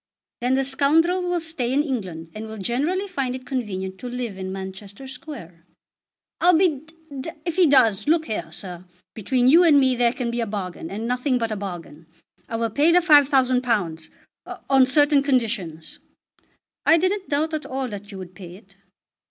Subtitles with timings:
[0.39, 4.35] "Then the scoundrel will stay in England, and will generally find it convenient to live
[4.35, 5.63] in Manchester Square."
[6.39, 8.07] "I'll be d d if he does.
[8.07, 8.83] Look here, sir.
[9.13, 12.07] Between you and me there can be a bargain, and nothing but a bargain.
[12.49, 14.09] I will pay the £5000,
[14.71, 15.99] on certain conditions."
[16.83, 18.77] "I didn't doubt at all that you would pay it."